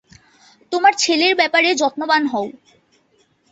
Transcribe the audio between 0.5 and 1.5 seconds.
তোমার ছেলের